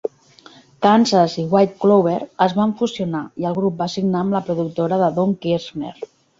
[0.85, 2.15] Kansas i White Clover
[2.47, 5.97] es van fusionar i el grup va signar amb la productora de Don Kirshner.